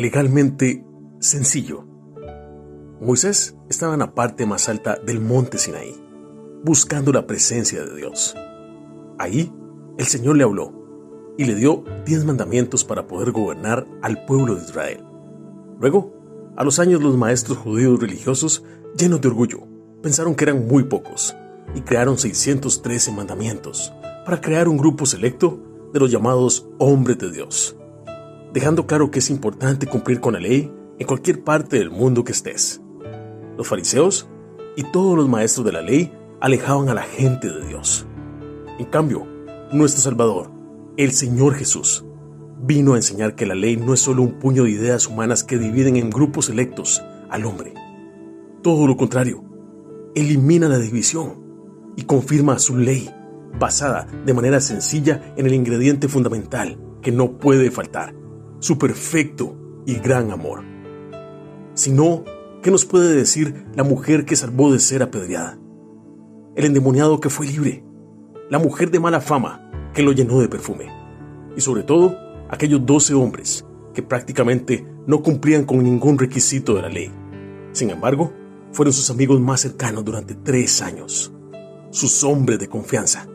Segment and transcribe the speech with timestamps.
[0.00, 0.84] legalmente
[1.20, 1.86] sencillo.
[3.00, 5.94] Moisés estaba en la parte más alta del monte Sinaí,
[6.64, 8.34] buscando la presencia de Dios.
[9.18, 9.52] Ahí,
[9.96, 10.72] el Señor le habló
[11.38, 15.04] y le dio diez mandamientos para poder gobernar al pueblo de Israel.
[15.80, 16.12] Luego,
[16.56, 18.64] a los años los maestros judíos religiosos,
[18.96, 19.60] llenos de orgullo,
[20.02, 21.36] pensaron que eran muy pocos
[21.74, 23.92] y crearon 613 mandamientos
[24.24, 25.60] para crear un grupo selecto
[25.92, 27.76] de los llamados hombres de Dios,
[28.54, 32.30] dejando claro que es importante cumplir con la ley en cualquier parte del mundo que
[32.30, 32.80] estés.
[33.58, 34.28] Los fariseos
[34.76, 38.06] y todos los maestros de la ley alejaban a la gente de Dios.
[38.78, 39.26] En cambio,
[39.72, 40.52] nuestro Salvador,
[40.96, 42.04] el Señor Jesús,
[42.60, 45.58] vino a enseñar que la ley no es solo un puño de ideas humanas que
[45.58, 47.74] dividen en grupos selectos al hombre.
[48.62, 49.42] Todo lo contrario,
[50.14, 51.42] elimina la división
[51.96, 53.10] y confirma su ley,
[53.58, 58.14] basada de manera sencilla en el ingrediente fundamental que no puede faltar,
[58.64, 60.64] su perfecto y gran amor.
[61.74, 62.24] Si no,
[62.62, 65.58] ¿qué nos puede decir la mujer que salvó de ser apedreada?
[66.56, 67.84] El endemoniado que fue libre,
[68.48, 70.86] la mujer de mala fama que lo llenó de perfume,
[71.54, 72.16] y sobre todo,
[72.48, 77.12] aquellos doce hombres que prácticamente no cumplían con ningún requisito de la ley.
[77.72, 78.32] Sin embargo,
[78.72, 81.34] fueron sus amigos más cercanos durante tres años,
[81.90, 83.28] sus hombres de confianza.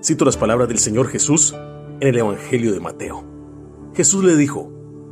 [0.00, 1.52] Cito las palabras del Señor Jesús
[1.98, 3.35] en el Evangelio de Mateo.
[3.96, 4.70] Jesús le dijo,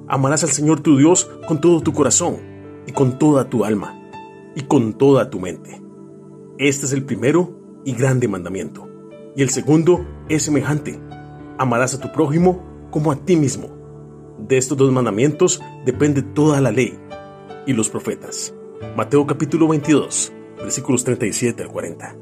[0.09, 2.37] amarás al Señor tu Dios con todo tu corazón
[2.87, 3.99] y con toda tu alma
[4.55, 5.81] y con toda tu mente.
[6.59, 8.87] Este es el primero y grande mandamiento.
[9.35, 11.01] Y el segundo es semejante.
[11.57, 13.71] Amarás a tu prójimo como a ti mismo.
[14.39, 16.99] De estos dos mandamientos depende toda la ley
[17.67, 18.55] y los profetas.
[18.95, 22.17] Mateo capítulo 22, versículos 37 al 40.